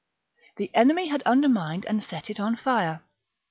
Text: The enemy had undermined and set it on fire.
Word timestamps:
The 0.57 0.73
enemy 0.73 1.09
had 1.09 1.21
undermined 1.27 1.85
and 1.85 2.03
set 2.03 2.31
it 2.31 2.39
on 2.39 2.55
fire. 2.55 3.03